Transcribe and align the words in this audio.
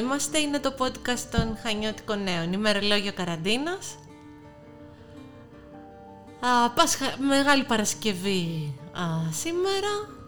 είμαστε. 0.00 0.38
Είναι 0.38 0.58
το 0.58 0.74
podcast 0.78 1.24
των 1.30 1.56
Χανιώτικων 1.62 2.22
Νέων. 2.22 2.52
Ημερολόγιο 2.52 3.12
καραντίνας. 3.12 3.94
Α, 6.40 6.70
Πάσχα, 6.70 7.06
Μεγάλη 7.18 7.64
Παρασκευή 7.64 8.74
α, 8.92 9.32
σήμερα. 9.32 10.18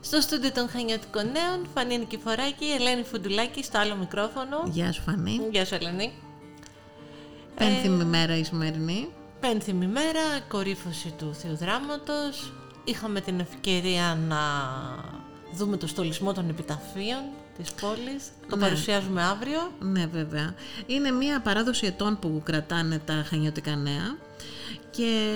Στο 0.00 0.20
στούντιο 0.20 0.52
των 0.52 0.68
Χανιώτικων 0.68 1.24
Νέων, 1.24 1.66
Φανή 1.74 1.98
Νικηφοράκη, 1.98 2.64
Ελένη 2.64 3.02
Φουντουλάκη 3.02 3.62
στο 3.62 3.78
άλλο 3.78 3.96
μικρόφωνο. 3.96 4.62
Γεια 4.64 4.92
σου 4.92 5.02
Φανή. 5.02 5.40
Γεια 5.50 5.64
σου 5.64 5.74
Ελένη. 5.74 6.12
Πένθυμη 7.54 8.04
μέρα 8.04 8.36
η 8.36 8.44
σημερινή. 8.44 9.08
Πένθυμη 9.40 9.86
μέρα, 9.86 10.40
κορύφωση 10.48 11.14
του 11.18 11.34
Θεοδράματος. 11.34 12.52
Είχαμε 12.84 13.20
την 13.20 13.40
ευκαιρία 13.40 14.18
να 14.28 14.38
δούμε 15.54 15.76
το 15.76 15.86
στολισμό 15.86 16.32
των 16.32 16.48
επιταφείων 16.48 17.22
της 17.58 17.72
πόλης. 17.72 18.24
Το 18.48 18.56
Ναι. 18.56 18.62
παρουσιάζουμε 18.62 19.22
αύριο. 19.22 19.72
Ναι 19.80 20.06
βέβαια. 20.06 20.54
Είναι 20.86 21.10
μια 21.10 21.40
παράδοση 21.40 21.86
ετών 21.86 22.18
που 22.18 22.40
κρατάνε 22.44 22.98
τα 22.98 23.24
χανιώτικα 23.28 23.76
νέα 23.76 24.16
και 24.90 25.30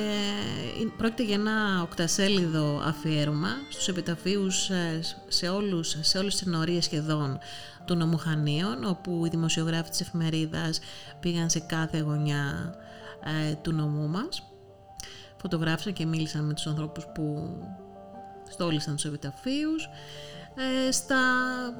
πρόκειται 0.96 1.22
για 1.22 1.34
ένα 1.34 1.82
οκτασέλιδο 1.82 2.82
αφιέρωμα 2.84 3.48
στους 3.70 3.88
επιταφείους 3.88 4.70
ε, 4.70 5.00
σε, 5.28 5.48
όλους, 5.48 5.96
σε 6.00 6.18
όλες 6.18 6.36
τις 6.36 6.46
ενορίες 6.46 6.84
σχεδόν 6.84 7.38
του 7.84 7.94
νομού 7.94 8.16
Χανίων 8.16 8.84
όπου 8.84 9.26
οι 9.26 9.28
δημοσιογράφοι 9.28 9.90
της 9.90 10.00
εφημερίδας 10.00 10.80
πήγαν 11.20 11.50
σε 11.50 11.58
κάθε 11.60 11.98
γωνιά 11.98 12.74
ε, 13.50 13.54
του 13.54 13.72
νομού 13.72 14.08
μας 14.08 14.42
φωτογράφησαν 15.40 15.92
και 15.92 16.06
μίλησαν 16.06 16.44
με 16.44 16.54
τους 16.54 16.66
ανθρώπους 16.66 17.04
που 17.14 17.56
στόλισαν 18.50 18.94
τους 18.94 19.04
επιταφείους 19.04 19.88
ε, 20.58 20.90
στα 20.90 21.18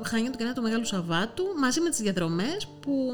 Χανιά 0.03 0.31
του 0.31 0.37
Κανένα 0.39 0.57
του 0.57 0.63
Μεγάλου 0.63 0.87
Σαββάτου 0.87 1.45
μαζί 1.61 1.81
με 1.81 1.91
τις 1.91 1.99
διαδρομές 1.99 2.69
που 2.81 3.13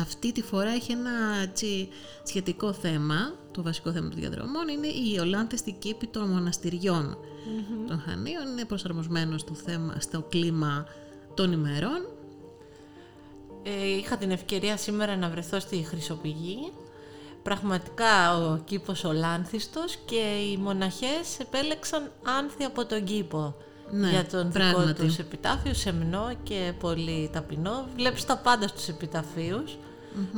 αυτή 0.00 0.32
τη 0.32 0.42
φορά 0.42 0.70
έχει 0.70 0.92
ένα 0.92 1.10
έτσι, 1.42 1.88
σχετικό 2.22 2.72
θέμα 2.72 3.34
το 3.50 3.62
βασικό 3.62 3.92
θέμα 3.92 4.08
των 4.08 4.18
διαδρομών 4.18 4.68
είναι 4.68 4.86
η 4.86 5.18
Ολάνθεστη 5.18 5.72
κήπη 5.72 6.06
των 6.06 6.28
μοναστηριων 6.28 7.18
των 7.86 8.00
Χανίων 8.06 8.46
είναι 8.46 8.64
προσαρμοσμένος 8.64 9.40
στο, 9.40 9.54
θέμα, 9.54 9.96
στο 10.00 10.22
κλίμα 10.22 10.86
των 11.34 11.52
ημερών 11.52 12.06
Ε, 13.62 13.86
είχα 13.96 14.16
την 14.16 14.30
ευκαιρία 14.30 14.76
σήμερα 14.76 15.16
να 15.16 15.28
βρεθώ 15.28 15.60
στη 15.60 15.76
Χρυσοπηγή. 15.76 16.72
Πραγματικά 17.42 18.36
ο 18.36 18.58
κήπος 18.64 19.04
ολάνθιστος 19.04 19.96
και 20.04 20.20
οι 20.50 20.56
μοναχές 20.56 21.38
επέλεξαν 21.40 22.10
άνθη 22.38 22.64
από 22.64 22.86
τον 22.86 23.04
κήπο. 23.04 23.54
Ναι, 23.90 24.10
για 24.10 24.26
τον 24.26 24.52
δικό 24.52 24.70
πράγματι. 24.70 25.02
τους 25.02 25.18
επιτάφιο, 25.18 25.74
σεμνό 25.74 26.32
και 26.42 26.72
πολύ 26.80 27.30
ταπεινό. 27.32 27.86
Βλέπεις 27.96 28.24
τα 28.24 28.36
πάντα 28.36 28.68
στους 28.68 28.88
επιταφειους 28.88 29.76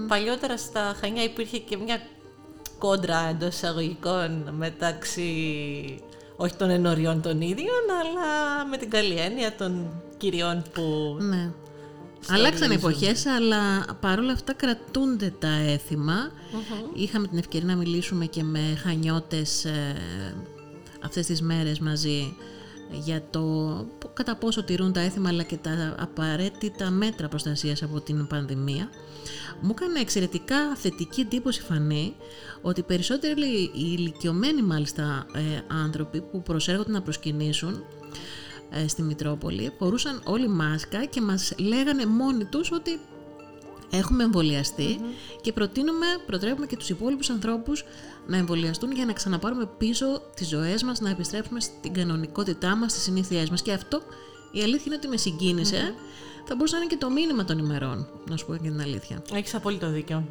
Παλιότερα 0.09 0.57
στα 0.57 0.97
Χανιά 1.01 1.25
υπήρχε 1.25 1.59
και 1.59 1.77
μια 1.77 2.01
κόντρα 2.79 3.29
εντός 3.29 3.55
εισαγωγικών 3.55 4.55
μεταξύ 4.57 5.33
όχι 6.37 6.55
των 6.55 6.71
ενωριών 6.71 7.23
των 7.23 7.41
ίδιων, 7.41 7.83
αλλά 8.01 8.67
με 8.67 8.77
την 8.77 8.91
καλή 8.91 9.15
έννοια 9.15 9.55
των 9.55 10.03
κυριών 10.17 10.63
που 10.73 11.17
Ναι. 11.21 11.51
Αλλάξαν 12.29 12.71
εποχές, 12.71 13.27
αλλά 13.27 13.85
παρόλα 14.01 14.33
αυτά 14.33 14.53
κρατούνται 14.53 15.35
τα 15.39 15.49
έθιμα. 15.49 16.31
Είχαμε 16.95 17.27
την 17.27 17.39
ευκαιρία 17.39 17.67
να 17.67 17.77
μιλήσουμε 17.77 18.27
και 18.27 18.43
με 18.43 18.61
χανιώτες 18.83 19.65
ε, 19.65 19.97
αυτές 21.05 21.27
τις 21.27 21.43
μέρες 21.43 21.79
μαζί 21.79 22.37
για 22.91 23.23
το 23.31 23.41
πο- 23.99 24.11
κατά 24.13 24.37
πόσο 24.37 24.63
τηρούν 24.65 24.93
τα 24.93 25.01
έθιμα 25.01 25.29
αλλά 25.29 25.43
και 25.43 25.57
τα 25.57 25.95
απαραίτητα 25.99 26.91
μέτρα 26.91 27.29
προστασίας 27.29 27.83
από 27.83 28.01
την 28.01 28.27
πανδημία. 28.27 28.89
Μου 29.61 29.75
έκανε 29.79 30.01
εξαιρετικά 30.01 30.75
θετική 30.77 31.21
εντύπωση 31.21 31.61
φανή 31.63 32.15
ότι 32.63 32.83
περισσότεροι 32.83 33.51
οι 33.51 33.71
ηλικιωμένοι 33.75 34.63
μάλιστα 34.63 35.27
ε, 35.35 35.75
άνθρωποι 35.83 36.21
που 36.21 36.43
προσέρχονται 36.43 36.91
να 36.93 37.03
προσκυνήσουν 37.03 37.85
ε, 38.71 38.89
στη 38.89 39.03
Μητρόπολη 39.03 39.73
φορούσαν 39.79 40.21
όλοι 40.25 40.49
μάσκα 40.49 41.05
και 41.05 41.21
μας 41.21 41.53
λέγανε 41.59 42.07
μόνοι 42.07 42.45
τους 42.45 42.73
ότι 42.73 43.01
έχουμε 43.91 44.23
εμβολιαστεί 44.25 45.01
και 45.41 45.53
προτείνουμε, 45.53 46.07
προτρέπουμε 46.27 46.67
και 46.67 46.77
τους 46.77 46.89
υπόλοιπους 46.89 47.31
ανθρώπους 47.31 47.85
να 48.27 48.37
εμβολιαστούν 48.37 48.93
για 48.93 49.05
να 49.05 49.13
ξαναπάρουμε 49.13 49.69
πίσω 49.79 50.23
τις 50.35 50.49
ζωές 50.49 50.83
μας, 50.83 51.01
να 51.01 51.11
επιστρέψουμε 51.11 51.61
στην 51.61 51.93
κανονικότητά 51.93 52.77
μας, 52.77 52.91
στις 52.91 53.03
συνήθειές 53.03 53.51
μας. 53.51 53.63
Και 53.63 53.73
αυτό 53.73 54.03
η 54.53 54.63
αλήθεια 54.63 54.85
είναι 54.87 54.95
ότι 54.95 55.09
με 55.09 55.17
συγκίνησε. 55.17 55.95
Θα 56.45 56.55
μπορούσε 56.55 56.77
να 56.77 56.83
είναι 56.83 56.91
και 56.91 56.97
το 56.97 57.11
μήνυμα 57.11 57.45
των 57.45 57.59
ημερών, 57.59 58.09
να 58.31 58.37
σου 58.37 58.47
πω 58.47 58.53
και 58.57 58.69
την 58.69 58.81
αλήθεια. 58.81 59.23
Έχεις 59.33 59.55
απόλυτο 59.55 59.91
δίκιο. 59.91 60.29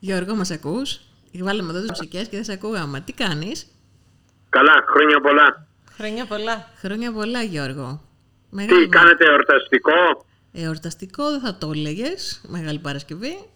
Γιώργο, 0.00 0.34
μας 0.34 0.50
ακούς; 0.50 1.00
Βάλαμε 1.42 1.70
εδώ 1.70 1.80
τις 1.80 1.88
μουσικές 1.88 2.22
και 2.28 2.36
δεν 2.36 2.44
σε 2.44 2.52
ακούγαμε. 2.52 3.00
Τι 3.00 3.12
κάνεις; 3.12 3.66
Καλά, 4.48 4.72
χρόνια 4.88 5.20
πολλά. 5.20 5.66
Χρόνια 5.90 6.26
πολλά. 6.26 6.70
Χρόνια 6.76 7.12
πολλά, 7.12 7.42
Γιώργο. 7.42 8.00
Τι, 8.50 8.56
Μεγάλη 8.56 8.88
κάνετε 8.88 9.24
εορταστικό; 9.24 10.26
Εορταστικό 10.52 11.30
δεν 11.30 11.40
θα 11.40 11.54
το 11.58 11.70
έλεγες, 11.74 12.40
Μεγάλη 12.48 12.78
Παρασκευή. 12.78 13.48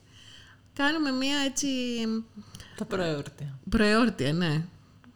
Κάνουμε 0.74 1.10
μία 1.10 1.36
έτσι 1.46 1.66
Τα 2.76 2.84
προεόρτια. 2.84 3.58
προεόρτια, 3.68 4.32
ναι. 4.32 4.64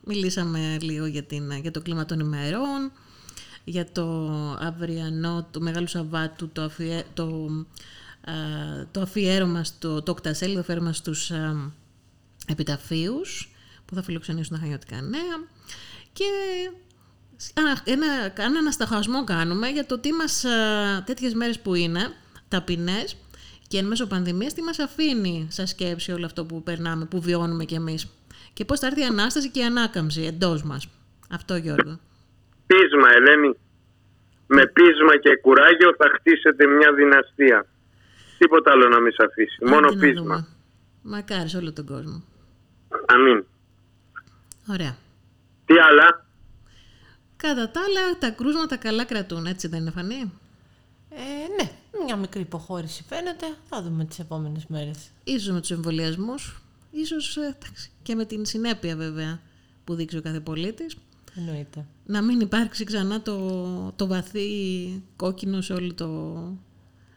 Μιλήσαμε 0.05 0.77
λίγο 0.81 1.07
για, 1.07 1.23
την, 1.23 1.51
για 1.51 1.71
το 1.71 1.81
κλίμα 1.81 2.05
των 2.05 2.21
ημερών, 2.21 2.93
για 3.65 3.87
το 3.93 4.31
αυριανό 4.61 5.49
του 5.51 5.61
Μεγάλου 5.63 5.87
Σαββάτου, 5.89 6.49
το, 6.49 6.63
αφιέ, 6.63 7.03
το, 7.15 7.51
α, 8.21 8.33
το 8.91 9.01
αφιέρωμα, 9.01 9.65
στο, 9.65 10.03
το 10.03 10.11
οκτασέλιδο 10.11 10.61
αφιέρωμα 10.61 10.93
στους 10.93 11.31
α, 11.31 11.71
επιταφείους 12.49 13.49
που 13.85 13.95
θα 13.95 14.03
φιλοξενήσουν 14.03 14.57
τα 14.57 14.63
Χανιώτικα 14.63 15.01
Νέα 15.01 15.49
και 16.13 16.25
ένα, 17.55 17.81
ένα, 17.85 18.07
ένα 18.37 18.59
ανασταχασμό 18.59 19.25
κάνουμε 19.25 19.69
για 19.69 19.87
το 19.87 19.99
τι 19.99 20.13
μας 20.13 20.45
α, 20.45 21.03
τέτοιες 21.03 21.35
μέρες 21.35 21.61
που 21.61 21.75
είναι 21.75 22.13
ταπεινές 22.49 23.17
και 23.69 23.79
εν 23.79 23.87
μέσω 23.87 24.07
πανδημίας 24.07 24.55
τι 24.55 24.63
μας 24.63 24.79
αφήνει 24.79 25.47
σαν 25.51 25.67
σκέψη 25.67 26.13
όλο 26.13 26.27
αυτό 26.27 26.45
που 26.45 26.63
περνάμε, 26.63 27.05
που 27.05 27.21
βιώνουμε 27.21 27.65
κι 27.65 27.75
εμείς 27.75 28.07
και 28.53 28.65
πώς 28.65 28.79
θα 28.79 28.87
έρθει 28.87 29.01
η 29.01 29.05
Ανάσταση 29.05 29.51
και 29.51 29.61
η 29.61 29.65
Ανάκαμψη 29.65 30.23
εντός 30.23 30.63
μας. 30.63 30.89
Αυτό 31.31 31.57
Γιώργο. 31.57 31.99
Πείσμα, 32.67 33.09
Ελένη. 33.17 33.57
Με 34.47 34.67
πείσμα 34.67 35.17
και 35.23 35.37
κουράγιο 35.43 35.95
θα 35.99 36.11
χτίσετε 36.19 36.67
μια 36.67 36.93
δυναστεία. 36.93 37.67
Τίποτα 38.39 38.71
άλλο 38.71 38.89
να 38.89 39.01
μην 39.01 39.13
σε 39.13 39.25
αφήσει. 39.29 39.65
Μόνο 39.65 39.87
Άντε 39.87 39.95
να 39.95 40.01
πείσμα. 40.01 40.23
δούμε. 40.23 40.47
Μακάρι 41.03 41.49
σε 41.49 41.57
όλο 41.57 41.73
τον 41.73 41.87
κόσμο. 41.87 42.23
Αμήν. 43.07 43.45
Ωραία. 44.69 44.97
Τι 45.65 45.75
άλλα; 45.79 46.27
Κατά 47.37 47.71
τα 47.71 47.81
άλλα, 47.81 48.19
τα 48.19 48.31
κρούσματα 48.31 48.77
καλά 48.77 49.05
κρατούν, 49.05 49.47
έτσι 49.47 49.69
δεν 49.69 49.81
είναι 49.81 49.91
φανή; 49.91 50.33
Ε, 51.11 51.63
ναι, 51.63 51.71
μια 52.05 52.17
μικρή 52.17 52.41
υποχώρηση 52.41 53.05
φαίνεται. 53.09 53.47
Θα 53.69 53.83
δούμε 53.83 54.05
τις 54.05 54.19
επόμενες 54.19 54.67
μέρες. 54.67 55.11
Ίσως 55.25 55.55
με 55.55 55.61
τους 55.61 55.71
εμβολιασμούς, 55.71 56.63
ίσως 56.91 57.37
ε, 57.37 57.57
εντάξει, 57.57 57.91
και 58.03 58.15
με 58.15 58.25
την 58.25 58.45
συνέπεια 58.45 58.97
βέβαια 58.97 59.41
που 59.85 59.95
δείξει 59.95 60.17
ο 60.17 60.23
κάθε 60.23 60.41
πολίτης. 60.41 60.97
Εννοείται. 61.37 61.87
Να 62.07 62.23
μην 62.23 62.41
υπάρξει 62.41 62.85
ξανά 62.85 63.23
το, 63.23 63.93
το 63.97 64.07
βαθύ 64.07 64.49
κόκκινο 65.17 65.61
σε, 65.61 65.73
όλη 65.73 65.93
το, 65.93 66.37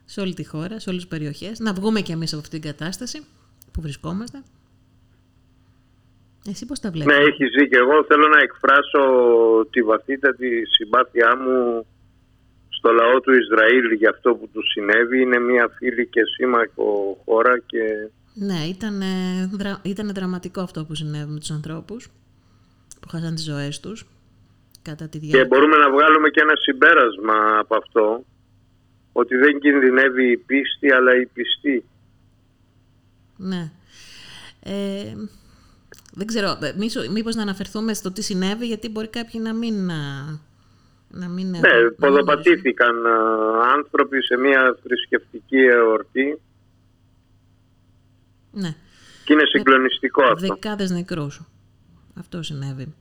σε 0.05 0.21
όλη 0.21 0.33
τη 0.33 0.43
χώρα, 0.43 0.79
σε 0.79 0.89
όλες 0.89 1.01
τις 1.01 1.11
περιοχές. 1.11 1.59
Να 1.59 1.73
βγούμε 1.73 2.01
κι 2.01 2.11
εμείς 2.11 2.33
από 2.33 2.41
αυτήν 2.41 2.61
την 2.61 2.71
κατάσταση 2.71 3.25
που 3.71 3.81
βρισκόμαστε. 3.81 4.43
Εσύ 6.47 6.65
πώς 6.65 6.79
τα 6.79 6.91
βλέπεις; 6.91 7.13
Ναι, 7.13 7.23
έχει 7.23 7.45
δίκιο. 7.45 7.79
Εγώ 7.79 8.03
θέλω 8.03 8.27
να 8.27 8.39
εκφράσω 8.41 9.01
τη 9.71 9.81
βαθύτατη 9.81 10.61
συμπάθειά 10.65 11.37
μου 11.37 11.85
στο 12.69 12.91
λαό 12.91 13.19
του 13.19 13.33
Ισραήλ 13.33 13.91
για 13.91 14.09
αυτό 14.09 14.35
που 14.35 14.49
του 14.53 14.61
συνέβη. 14.71 15.21
Είναι 15.21 15.39
μια 15.39 15.69
φίλη 15.77 16.07
και 16.07 16.21
σύμμαχο 16.35 17.21
χώρα 17.25 17.59
και 17.59 18.09
Ναι, 18.33 18.59
ήταν, 18.69 19.01
δρα, 19.51 19.79
ήτανε 19.83 20.11
δραματικό 20.11 20.61
αυτό 20.61 20.85
που 20.85 20.95
συνέβη 20.95 21.31
με 21.31 21.39
τους 21.39 21.51
ανθρώπους 21.51 22.09
που 23.01 23.07
χάσαν 23.07 23.35
τις 23.35 23.43
ζωές 23.43 23.79
τους 23.79 24.05
κατά 24.81 25.07
τη 25.09 25.19
Και 25.19 25.25
διάρκεια. 25.25 25.45
μπορούμε 25.47 25.77
να 25.77 25.91
βγάλουμε 25.91 26.29
και 26.29 26.41
ένα 26.41 26.55
συμπέρασμα 26.55 27.57
από 27.59 27.75
αυτό, 27.75 28.23
ότι 29.11 29.35
δεν 29.35 29.59
κινδυνεύει 29.59 30.31
η 30.31 30.37
πίστη 30.37 30.91
αλλά 30.91 31.15
η 31.21 31.25
πιστή. 31.25 31.83
Ναι. 33.37 33.71
Ε, 34.63 35.13
δεν 36.17 36.27
ξέρω, 36.27 36.57
ε, 36.61 36.73
μίσο- 36.77 37.09
μήπως 37.09 37.35
να 37.35 37.41
αναφερθούμε 37.41 37.93
στο 37.93 38.11
τι 38.11 38.21
συνέβη, 38.21 38.65
γιατί 38.65 38.89
μπορεί 38.89 39.07
κάποιοι 39.07 39.41
να 39.43 39.53
μην... 39.53 39.85
Να, 39.85 39.95
να 41.09 41.27
μην 41.27 41.49
Ναι, 41.49 41.59
να 41.59 41.77
μην 41.77 41.95
ποδοπατήθηκαν 41.95 43.05
α, 43.05 43.13
άνθρωποι 43.75 44.23
σε 44.23 44.37
μια 44.37 44.77
θρησκευτική 44.83 45.57
εορτή. 45.57 46.39
Ναι. 48.51 48.75
Και 49.25 49.33
είναι 49.33 49.45
συγκλονιστικό 49.45 50.23
αυτό. 50.23 50.47
Δεκάδες 50.47 50.91
νεκρούς. 50.91 51.41
Αυτό 52.19 52.43
συνέβη. 52.43 52.93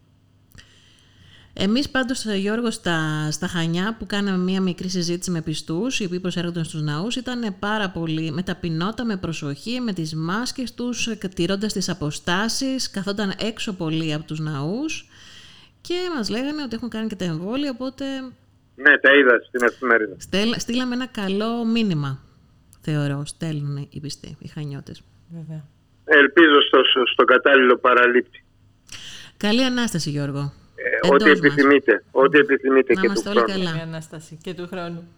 Εμείς 1.58 1.90
πάντως, 1.90 2.24
Γιώργος, 2.24 2.74
στα, 2.74 3.30
στα 3.30 3.46
Χανιά 3.46 3.96
που 3.98 4.06
κάναμε 4.06 4.38
μία 4.38 4.60
μικρή 4.60 4.88
συζήτηση 4.88 5.30
με 5.30 5.42
πιστούς, 5.42 6.00
οι 6.00 6.04
οποίοι 6.04 6.20
προσέρχονταν 6.20 6.64
στους 6.64 6.82
ναούς, 6.82 7.16
ήταν 7.16 7.56
πάρα 7.58 7.90
πολύ 7.90 8.30
με 8.30 8.42
ταπεινότητα, 8.42 9.04
με 9.04 9.16
προσοχή, 9.16 9.80
με 9.80 9.92
τις 9.92 10.14
μάσκες 10.14 10.74
τους, 10.74 11.08
τηρώντας 11.34 11.72
τις 11.72 11.88
αποστάσεις, 11.88 12.90
καθόταν 12.90 13.32
έξω 13.40 13.72
πολύ 13.72 14.12
από 14.12 14.24
τους 14.24 14.40
ναούς 14.40 15.08
και 15.80 15.94
μας 16.16 16.28
λέγανε 16.28 16.62
ότι 16.62 16.74
έχουν 16.74 16.88
κάνει 16.88 17.08
και 17.08 17.16
τα 17.16 17.24
εμβόλια, 17.24 17.70
οπότε... 17.70 18.04
Ναι, 18.74 18.98
τα 18.98 19.14
είδα 19.14 19.40
στην 19.48 19.62
εφημερίδα. 19.62 20.14
Στέλ, 20.18 20.54
στείλαμε 20.58 20.94
ένα 20.94 21.06
καλό 21.06 21.64
μήνυμα, 21.64 22.20
θεωρώ, 22.80 23.24
στέλνουν 23.24 23.88
οι 23.90 24.00
πιστοί, 24.00 24.36
οι 24.38 24.48
Χανιώτες. 24.48 25.02
Βέβαια. 25.28 25.64
Ελπίζω 26.04 26.60
στο, 26.66 26.80
στο 27.12 27.24
κατάλληλο 27.24 27.76
παραλήπτη. 27.76 28.44
Καλή 29.36 29.64
Ανάσταση, 29.64 30.10
Γιώργο. 30.10 30.52
Ε, 30.76 31.08
ό,τι 31.14 31.30
επιθυμείτε, 31.30 32.04
ό,τι 32.10 32.38
επιθυμείτε 32.38 32.94
Να 32.94 33.00
και 33.00 33.06
του 33.06 33.12
είμαστε 33.12 33.28
όλοι 33.28 33.38
χρόνου. 33.38 33.52
καλά. 33.58 33.70
Καλή 33.70 33.82
Ανάσταση 33.82 34.38
και 34.42 34.54
του 34.54 34.66
χρόνου. 34.66 35.08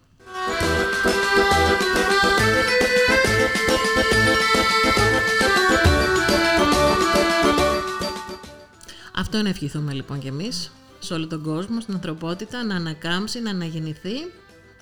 Αυτό 9.15 9.43
να 9.43 9.49
ευχηθούμε 9.49 9.93
λοιπόν 9.93 10.19
κι 10.19 10.27
εμείς 10.27 10.73
σε 10.99 11.15
όλο 11.15 11.27
τον 11.27 11.43
κόσμο, 11.43 11.81
στην 11.81 11.95
ανθρωπότητα, 11.95 12.65
να 12.65 12.75
ανακάμψει, 12.75 13.41
να 13.41 13.51
αναγεννηθεί. 13.51 14.15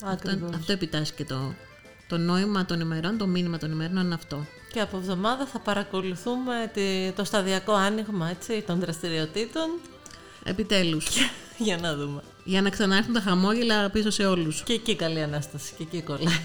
Αυτό, 0.04 0.30
Ακριβώς. 0.30 0.54
αυτό 0.56 0.72
επιτάσσει 0.72 1.14
και 1.14 1.24
το, 1.24 1.54
το 2.08 2.16
νόημα 2.18 2.64
των 2.64 2.80
ημερών, 2.80 3.18
το 3.18 3.26
μήνυμα 3.26 3.58
των 3.58 3.70
ημερών 3.72 3.96
είναι 3.96 4.14
αυτό. 4.14 4.46
Και 4.72 4.80
από 4.80 4.96
εβδομάδα 4.96 5.46
θα 5.46 5.58
παρακολουθούμε 5.58 6.70
τη- 6.74 7.12
το 7.16 7.24
σταδιακό 7.24 7.72
άνοιγμα 7.72 8.28
έτσι, 8.30 8.62
των 8.66 8.80
δραστηριοτήτων 8.80 9.68
Επιτέλους. 10.48 11.06
για 11.58 11.76
να 11.76 11.94
δούμε. 11.96 12.22
για 12.44 12.62
να 12.62 12.70
ξανάρθουν 12.70 13.14
τα 13.14 13.20
χαμόγελα 13.20 13.90
πίσω 13.90 14.10
σε 14.10 14.26
όλους. 14.26 14.62
Και 14.62 14.72
εκεί 14.72 14.94
καλή 14.94 15.22
Ανάσταση 15.22 15.72
και 15.76 15.82
εκεί 15.82 16.02
κολλάει. 16.02 16.40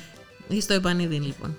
Ή 0.47 0.61
στο 0.61 0.73
επανειδήν 0.73 1.25
λοιπόν. 1.25 1.55